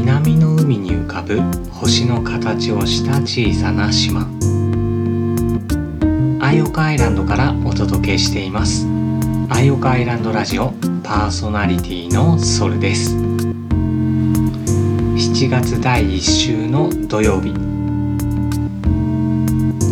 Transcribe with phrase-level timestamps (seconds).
[0.00, 4.22] 南の海に浮かぶ星の形をした小さな島。
[6.40, 8.86] アイオカアイランドからお届けしています。
[9.50, 10.72] アイオカアイランドラジオ
[11.04, 13.14] パーソナリティのソルです。
[13.14, 17.52] 7月第1週の土曜日。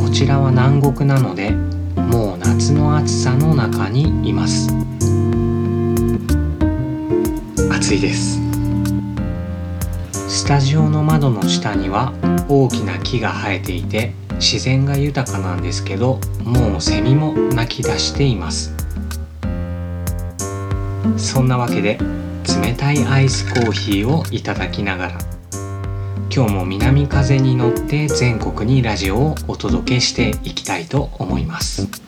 [0.03, 4.71] こちらは南国なのでもう夏の暑さの中にいます。
[7.71, 8.38] 暑いです。
[10.29, 12.13] スタジオの窓の下には
[12.51, 18.75] 大きな木が生えていて自然が豊かなんですけどもうセミも鳴き出しています。
[21.17, 21.99] そんなわけで
[22.63, 25.19] 冷たいアイスコーヒーをいただきながら
[26.31, 32.08] 今日も南風に乗って全国にラジオをお届けしていきたいと思います。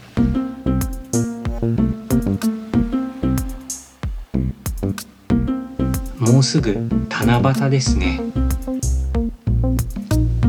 [6.40, 6.74] もうすぐ
[7.10, 8.18] 七夕ですね。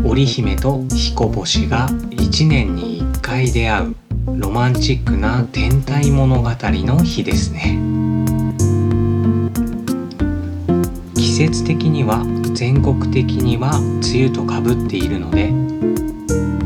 [0.05, 3.95] 織姫と彦星が1年に1回出会う
[4.37, 7.77] ロマンチックな天体物語の日ですね。
[11.13, 15.51] 季節的には全国的には梅雨とかぶっているので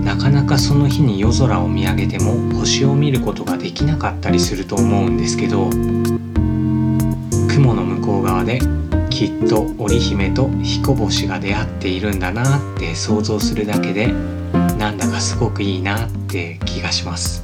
[0.03, 5.71] なかなかその日に夜空を見上げても星を見ることができなかったりすると思うんですけど
[7.49, 8.59] 雲の向こう側で
[9.15, 14.07] きっと織姫と彦星が出会っているんだなって想像するだけで
[14.77, 17.41] なんだかすごくいいなって気がします。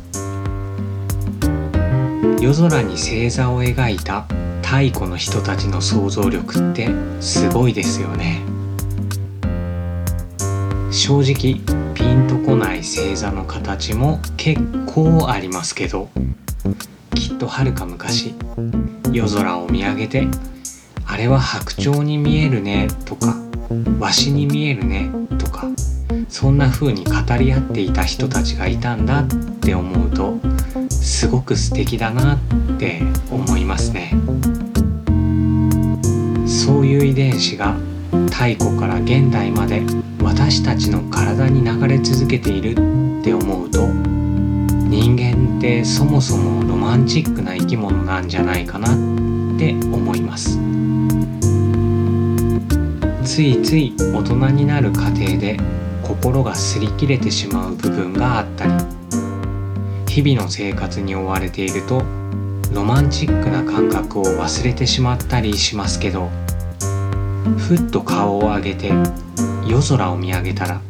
[2.42, 4.23] 夜空に星座を描いた
[4.61, 6.89] 太古の人たちの想像力って
[7.22, 8.42] すごいですよね。
[10.92, 11.61] 正直
[11.94, 16.09] ピンとこない星座の形も結構ありますけど
[17.16, 18.36] きっとはるか昔
[19.14, 20.27] 夜空を見上げて
[21.11, 23.36] あれは白鳥に見えるねとか
[23.99, 25.67] わしに見えるねとか
[26.30, 29.27] そんな風に語り合っていた人たちがいたんだっ
[29.60, 30.36] て思うと
[30.89, 32.39] すごく素敵だなっ
[32.80, 34.14] て思いますね
[36.48, 37.76] そういう遺伝子が
[38.30, 39.82] 太古から現代まで
[40.23, 42.71] 私たちの体に流れ続けている
[43.20, 50.70] って思うと人間ってそもそもロマンチックな生き物なんじゃないかなって思います。
[53.33, 55.58] ついつい大人になる過程で
[56.03, 58.73] 心が擦り切れてしまう部分があったり
[60.05, 62.03] 日々の生活に追われていると
[62.73, 66.27] ロマンチックな感覚を忘れてしまったりしますけど
[67.58, 68.91] ふっと顔を上げて
[69.65, 70.81] 夜空を見上げたら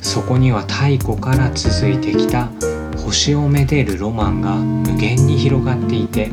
[0.00, 2.50] そこには太古から続いてきた
[3.04, 6.30] 星をめでるロマンが無限に広がっていて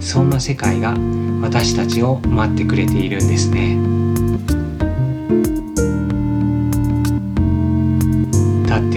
[0.00, 0.96] そんな世界が
[1.42, 4.11] 私たちを待ってくれているんですね。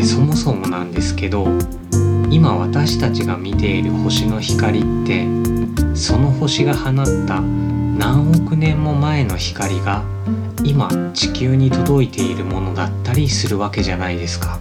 [0.05, 1.47] そもそもなんですけど
[2.29, 5.25] 今私たちが見ている星の光って
[5.95, 10.03] その星が放った何億年も前の光が
[10.63, 14.59] 今地球に届いているものだったりするわけじゃないですか。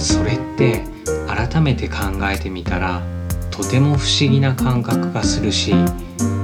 [0.00, 0.82] それって
[1.26, 3.02] 改めて考えてみたら
[3.50, 5.74] とても不思議な感覚がするし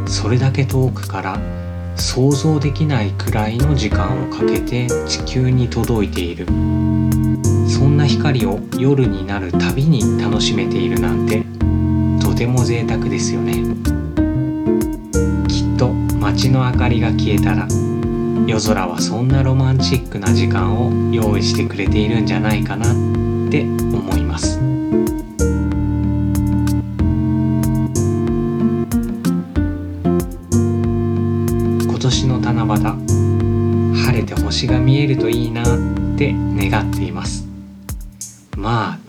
[0.06, 1.38] それだけ遠くから
[1.96, 6.46] 想像できないくらいの時間をかけて地球に届いている
[8.06, 11.44] 光を夜になるたびに楽しめているなんて
[12.24, 13.64] とても贅沢ですよね。
[15.48, 17.66] きっと街の明かりが消えたら
[18.46, 22.94] 夜空はそんなロマンチックな時間を用意してくれているんじゃないかなっ
[23.50, 24.60] て思います。
[31.82, 32.66] 今年の七夕
[34.04, 35.66] 晴れて星が見えるといいなっ
[36.16, 37.45] て願っています。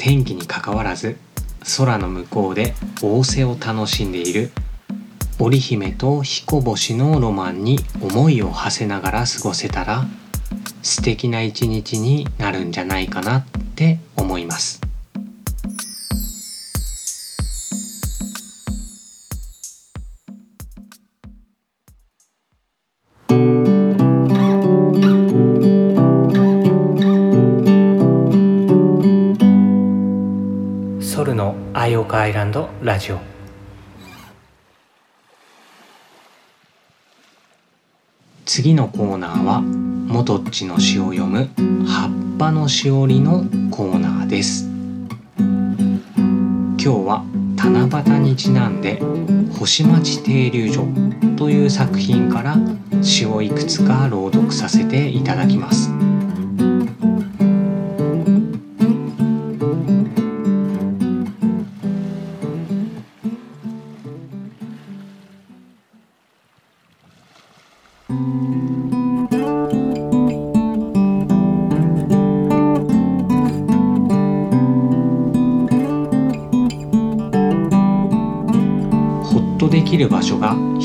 [0.08, 1.18] 天気にかかわらず
[1.78, 4.52] 空の向こうで仰せを楽しんでいる
[5.38, 10.06] 織姫と彦星のロマンに思いを馳せながら過ごせたら
[10.82, 13.46] 素敵な一日になるんじゃないかなっ
[13.76, 14.87] て思います。
[32.08, 33.20] カアイランドラジオ
[38.46, 41.50] 次のコーナーはもとっちの詩を読む
[41.86, 44.70] 葉っぱのしおりのコーナーです
[45.38, 47.26] 今日は
[47.58, 49.02] 七夕にちなんで
[49.60, 50.88] 星町停留所
[51.36, 52.56] という作品から
[53.02, 55.90] 詩をいくつか朗読させていただきます。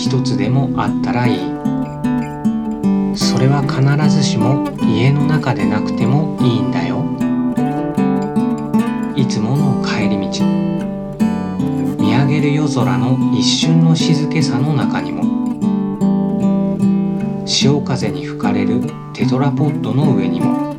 [0.02, 1.38] 一つでもあったらいい。
[3.14, 7.04] それは必ずしも家の中でなくてもいいんだよ。
[9.14, 10.44] いつもの帰り道。
[12.02, 15.22] 見上げる夜空の一瞬の静けさの中にも。
[17.46, 18.81] 潮風に吹かれる
[19.12, 20.75] テトラポットの上にも。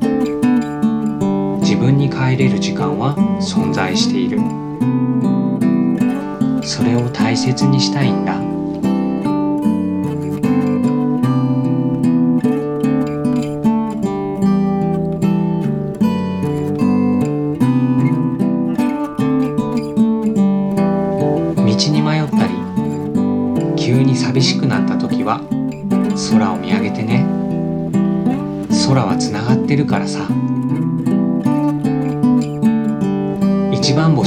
[1.62, 4.42] 自分に帰れる時間は存在している。
[6.62, 8.43] それを大切にしたいんだ。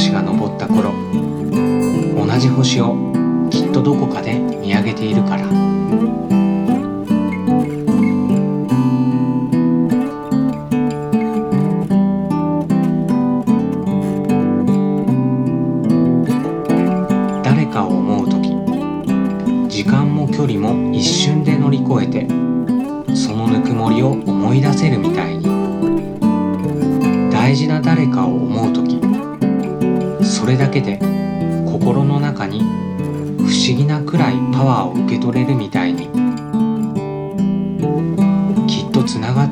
[0.06, 0.92] 星が昇った頃
[2.14, 2.94] 同じ星を
[3.50, 6.35] きっとどこかで見上げているから。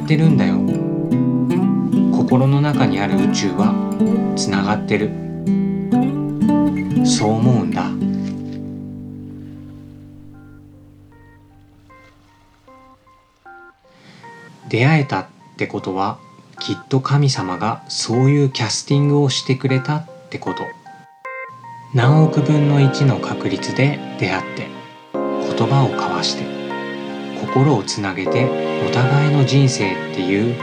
[0.05, 0.57] ってるんだよ。
[2.15, 3.75] 心の中にある宇宙は
[4.37, 5.11] つながってる。
[7.07, 7.91] そう思うんだ。
[14.69, 16.19] 出会えたってことは
[16.59, 20.65] きっと神様がそういうキャスティングをしてくれたってこと。
[21.95, 24.69] 何億分の1の確率で出会って
[25.23, 26.45] 言葉を交わして
[27.41, 30.55] 心をつなげてお互いの人生っていう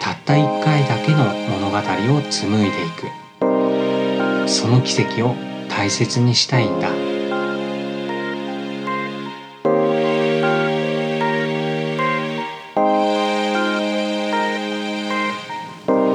[0.00, 5.34] たった一回だけの物語を紡いでいくその奇跡を
[5.68, 6.88] 大切にしたいんだ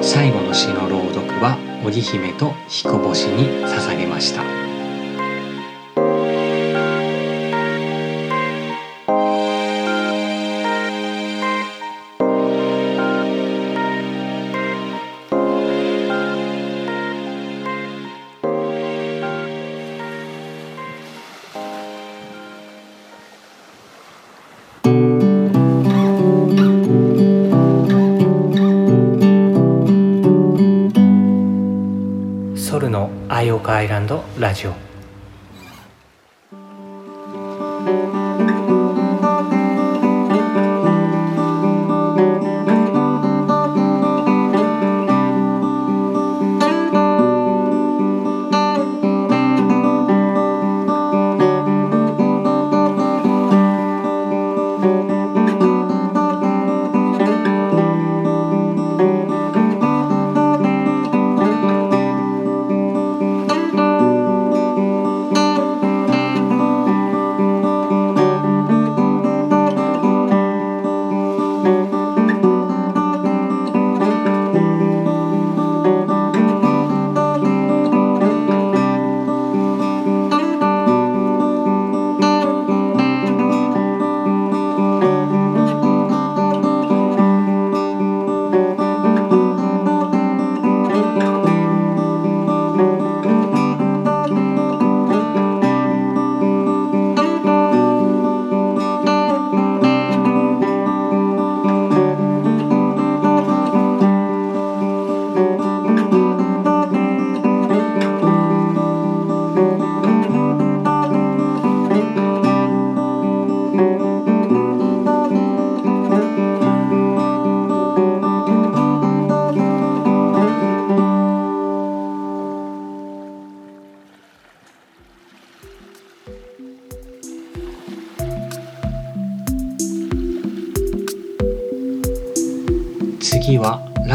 [0.01, 4.70] 最後の詩の朗読は織姫と彦星に捧げました。
[33.27, 34.90] アイオカアイランドラジオ。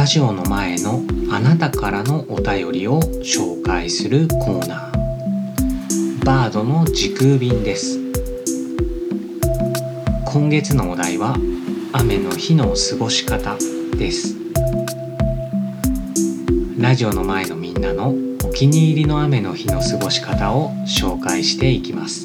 [0.06, 6.24] ラジオの前のあなたからのお便りを紹介するコーナー。
[6.24, 7.98] バードの時空便です。
[10.24, 11.34] 今月のお題は
[11.92, 13.56] 雨の日の過ごし方
[13.98, 14.36] です。
[16.78, 22.22] ラジオの前のみんなのお気に入りの雨の日の過ごし方を紹介していきます。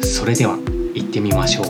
[0.00, 0.56] それでは
[0.94, 1.66] 行ってみましょう。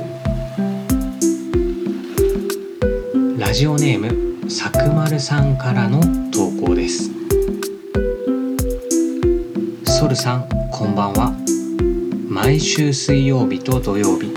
[3.41, 6.01] ラジオネームさくまるさんからの
[6.31, 7.11] 投稿です。
[9.85, 11.33] ソルさんこんばんは。
[12.29, 14.33] 毎週水曜日と土曜日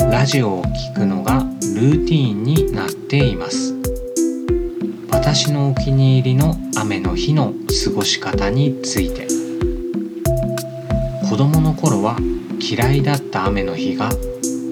[0.00, 0.62] ラジオを
[0.94, 1.44] 聴くのが
[1.76, 3.74] ルーティーンになっています。
[5.12, 9.28] 私のお気に入りの雨の日の過ごし方について。
[11.28, 12.16] 子供の頃は
[12.58, 14.10] 嫌いだった雨の日が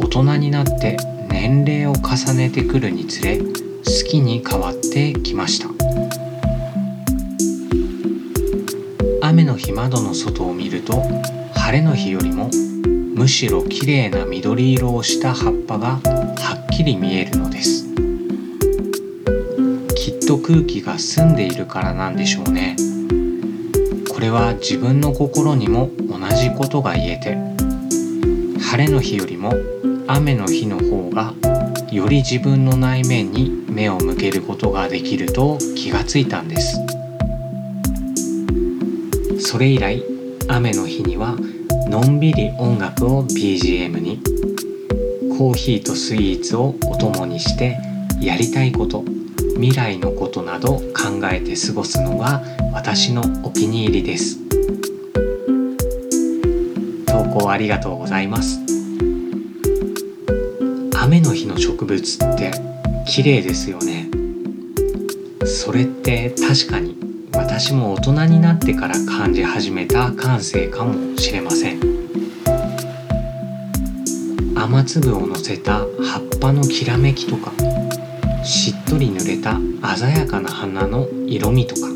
[0.00, 0.96] 大人になって
[1.28, 3.38] 年齢を重ねてくるにつれ
[3.86, 5.68] 好きに変わってきました。
[9.20, 11.02] 雨の日窓の外を見ると
[11.54, 12.50] 晴れの日よりも
[13.14, 17.86] むしろ綺麗な緑色をした葉っぱがはっきり見えるのです。
[19.94, 22.76] きっと空気が澄んでいるからなんでしょうね。
[24.12, 27.36] これは自分の心にも同じことが言えて
[28.60, 29.52] 晴れの日よりも
[30.06, 31.34] 雨の日の方が
[31.90, 36.78] より自分の内面に目を向けることができると気がついたんです。
[39.40, 40.02] それ以来
[40.48, 41.36] 雨の日には
[41.88, 44.22] のんびり音楽を BGM に
[45.36, 47.76] コーヒーとスイーツをお供にして
[48.20, 49.04] やりたいこと
[49.56, 54.38] 未来のことなど考えて過ごすのが私のお気に入りです。
[57.06, 58.60] 投稿ありがとうございます。
[60.96, 62.73] 雨の日の植物って
[63.06, 64.08] 綺麗ですよね。
[65.44, 66.96] それって確かに
[67.34, 71.80] 私も大人になってから感じ始めた感性かもしれません。
[74.56, 77.52] 雨粒を乗せた葉っぱのきらめきとか
[78.42, 79.60] しっとり濡れた
[79.96, 81.88] 鮮やかな花の色味とか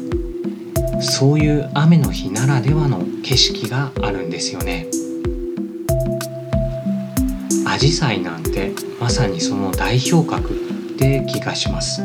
[1.01, 4.87] そういう雨の日ならではの景色があるんですよね。
[7.67, 10.68] アジサイなんてまさにその代表格。
[10.99, 12.03] って気がします。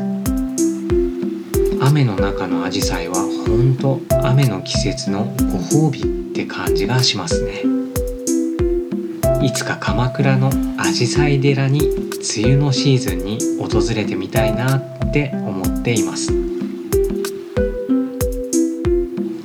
[1.80, 7.62] 雨の中のアジサイはほんと雨の季節のご褒美って感じがしますね。
[9.42, 16.32] いつか鎌倉のアジサイ寺に梅雨のシーズンに訪れてみたいなって思っています。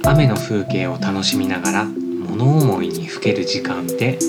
[0.04, 4.20] 雨の風景を楽しみながら物思いにふける時間って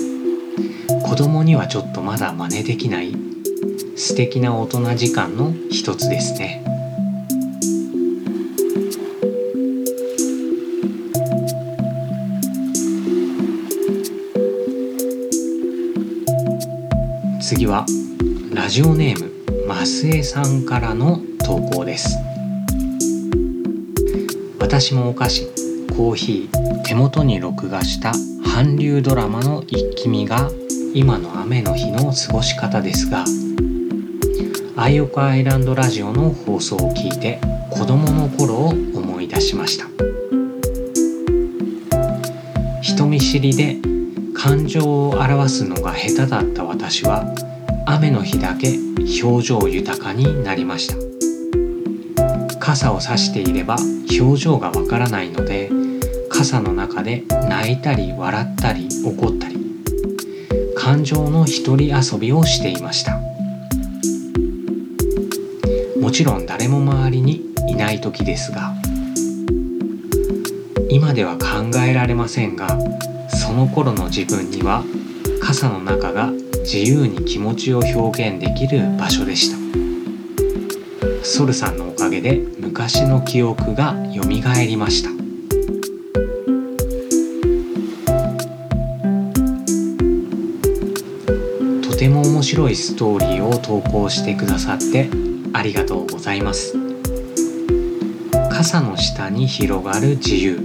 [1.03, 3.15] 子供にはちょっとまだ真似できない
[3.95, 6.63] 素敵な大人時間の一つですね。
[17.41, 17.85] 次は
[18.53, 22.17] ラジオネームマスエさんからの投稿です。
[24.59, 25.47] 私もお菓子
[25.95, 28.13] コーヒー手元に録画した
[28.53, 30.49] 韓流ドラマの一気見が
[30.93, 33.23] 今の雨の日の過ごし方ですが
[34.81, 39.85] アイオカアイランドラジオの放送を聞いて子供の頃を思い出しました。
[42.81, 43.77] 人見知りで
[44.33, 47.31] 感情を表すのが下手だった私は
[47.85, 48.79] 雨の日だけ
[49.23, 50.95] 表情豊かになりました。
[52.57, 53.75] 傘を差していれば
[54.19, 55.69] 表情がわからないので
[56.27, 59.57] 傘の中で泣いたり笑ったり怒ったり
[60.75, 63.30] 感情の一人遊びをしていました。
[66.11, 68.73] もちろん誰も周りにいない時ですが
[70.89, 72.77] 今では考えられませんが
[73.29, 74.83] その頃の自分には
[75.41, 76.29] 傘の中が
[76.63, 79.57] 自由に気持ちを表現できる場所でした。
[81.23, 85.11] ソルさんのおかげで昔の記憶がよみがえりました。
[91.89, 96.75] とても面白いストーリーを投稿してくださってありがとうございます。
[98.49, 100.59] 傘の下に広がる自由。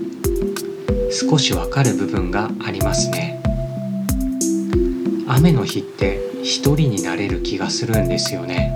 [1.11, 3.41] 少しわかる部分がありますね。
[5.27, 8.73] 雨の日って一人になれる気がするんですよね。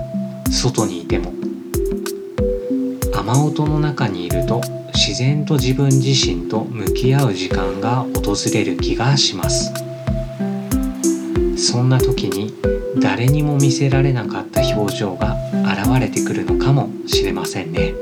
[0.51, 1.33] 外にいても。
[3.15, 4.61] 雨音の中にいると
[4.95, 9.90] 自然と自分自身と向き合う時間が訪れる気がします。
[11.71, 12.53] そんな時に
[13.01, 17.95] 誰にも見せられなかった表情が現れてくるのかもしれませんね。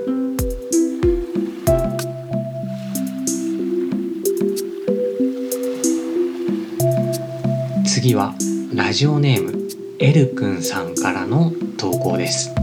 [7.84, 8.34] 次は
[8.72, 12.54] ラジオネームエルくんさんからの投稿です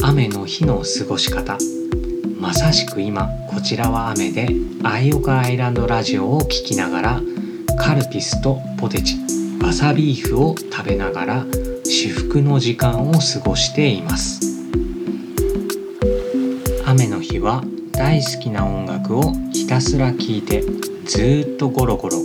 [0.00, 1.58] 雨の日の過ごし方
[2.38, 4.48] まさしく今こちらは雨で
[4.84, 7.22] アイオカアイランドラジオを聴きながら
[7.88, 9.16] カルピスとポテチ
[9.62, 11.46] わさビーフを食べながら
[11.84, 14.42] 至福の時間を過ごしています。
[16.84, 20.60] 雨の日は大好きな音楽をひたすら聴いて
[21.06, 22.18] ずっとゴロゴロ。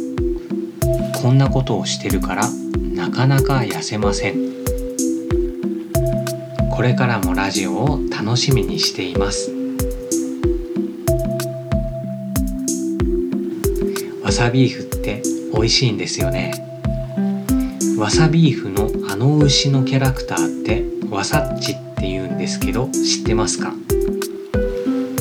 [1.21, 2.49] こんなことをしてるから
[2.93, 4.35] なかなか痩せません。
[6.71, 9.49] これからもラジオを楽しみにしています。
[14.25, 14.92] わさビーフ
[15.53, 16.51] 美味しいんですよね。
[17.97, 23.73] わさビーフのあの牛のキャラクターってわさっちって言うんですけど知ってますか？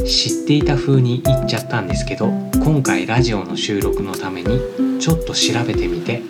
[0.07, 2.29] 知っていた風に言っちゃったんですけど
[2.65, 6.23] 今回ラジオの収録のためにちょっと調べてみて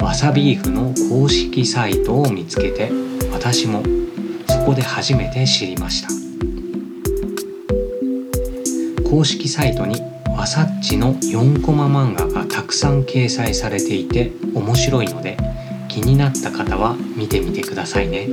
[0.00, 2.90] わさビーフの公式サイトを見つけて
[3.32, 3.82] 私も
[4.48, 6.08] そこで初めて知りました。
[9.08, 9.96] 公式サイトに
[10.40, 15.36] わさっちの4コマ漫画がたくさん掲載されていて面白いので
[15.86, 18.26] 気になった方は見てみてくださいね。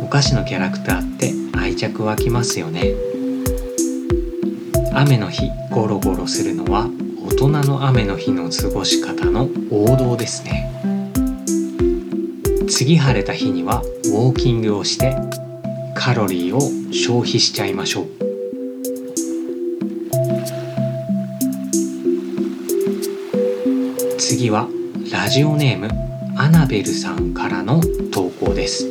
[0.00, 2.92] お菓子のキャラクターって愛着湧きますよね。
[4.94, 6.88] 雨の日ゴロゴロするのは
[7.26, 10.70] 大人の雨の日の過ごし方の王道ですね。
[12.68, 15.16] 次晴れた日にはウォーキングをして
[15.96, 16.60] カロリーを
[16.92, 18.23] 消費しちゃいましょう。
[24.36, 24.68] 次は
[25.12, 25.88] ラジオネーム
[26.36, 28.84] アナベルさんからの投稿です。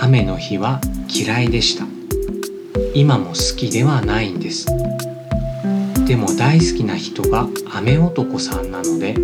[0.00, 0.80] 雨の日は
[1.12, 1.84] 嫌いでした。
[2.94, 4.66] 今も好きではないんです。
[6.06, 9.16] でも大好きな人が雨男さんなので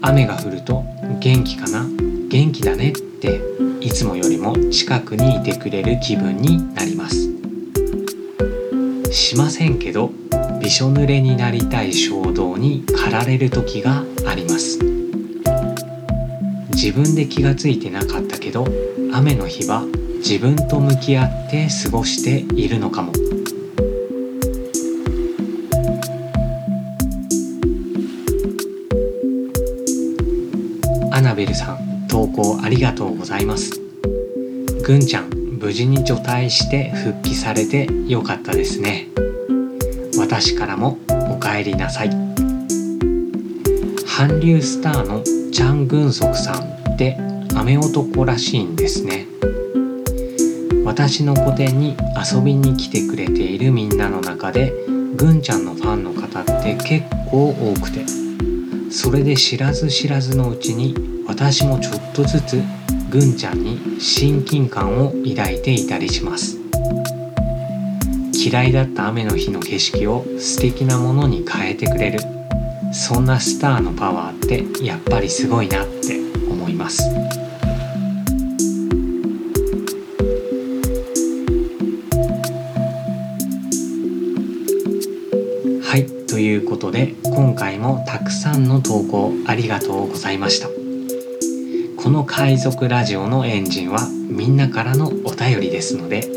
[0.00, 0.82] 雨が降ると
[1.20, 1.84] 元気かな？
[2.30, 2.92] 元気だね？
[2.92, 3.42] って
[3.82, 7.28] いつもよりも近くにいてくれる気分になります。
[9.12, 10.12] しませんけど
[10.66, 14.80] びしょ濡れになりたい衝動に駆られる時があります。
[16.70, 18.66] 自分で気がついてなかったけど
[19.12, 19.84] 雨の日は
[20.16, 23.12] 自分と向き合って過ごしているのかも。
[31.12, 33.80] アナベルさん投稿ありがとうございます。
[34.82, 39.05] ぐんちゃん無事に除隊して復帰されてよかったですね。
[40.26, 40.98] 私からも
[41.30, 42.10] お帰りなさい。
[44.08, 47.16] 韓流スターのチャン・グンソクさんって
[47.54, 49.28] 雨男らしいんですね。
[50.84, 54.72] 私の個展に遊びに来てくれているみんなの中で
[55.16, 58.04] ぐんちゃんのファンの方って結構多くて
[58.90, 60.96] それで知らず知らずのうちに
[61.28, 62.60] 私もちょっとずつ
[63.10, 66.55] ぐんちゃんに親近感を抱いていたりします。
[68.46, 72.20] 嫌いだった雨の日の景色を素敵なものに変えてくれる。
[72.92, 77.02] そんなスターのパワーってやっぱりすごいなって思います。
[85.82, 90.68] はいということで今回もたくさんの投稿ありがとうございました。
[92.00, 96.35] この海賊ラジオのエンジンはみんなからのお便りですので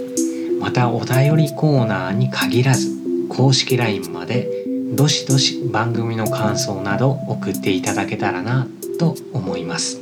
[0.70, 2.96] またお便りコーナーに限らず
[3.28, 4.48] 公式 LINE まで
[4.94, 8.68] どしどし番組の感想など送っていただけたらな
[9.00, 10.00] と思います。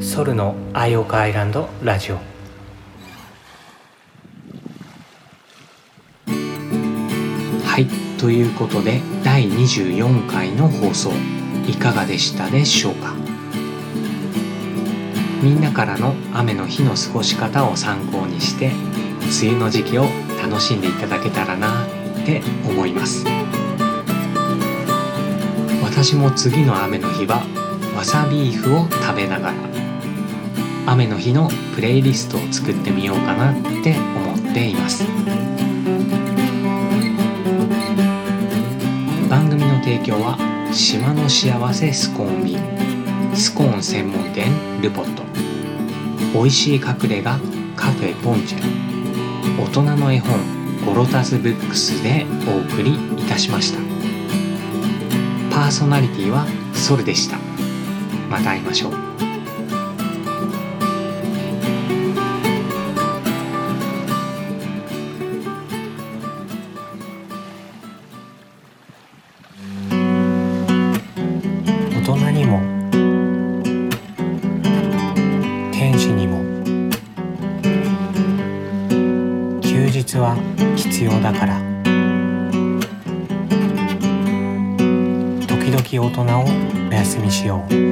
[0.00, 2.33] ソルのアイオカアイランドラジオ。
[8.24, 11.12] ということで第24回の放送
[11.68, 13.14] いかがでしたでしょうか？
[15.42, 18.70] みんなからの雨の日の過ごし方を参考にして
[19.42, 20.06] 梅雨の時期を
[20.42, 21.88] 楽しんでいただけたらなっ
[22.24, 23.26] て思います。
[25.82, 27.44] 私も次の雨の日は
[27.94, 29.54] わさビーフを食べながら
[30.86, 35.04] 雨の日のプレイリストを作ってみようかなって思っています。
[39.84, 40.38] 提供は
[40.72, 45.22] 島の幸せスコーン便スコーン専門店ルポット。
[46.32, 47.38] 美味しい隠れ家
[47.76, 49.62] カフェポンチェ。
[49.62, 50.40] 大人の絵本
[50.86, 53.80] ゴロタズブックスでお送りいたしました。
[55.54, 57.36] パーソナリティはソルでした。
[58.30, 59.23] また会いましょう。
[81.34, 81.58] から。
[85.46, 86.44] 時々大人を
[86.90, 87.83] お休みしよう。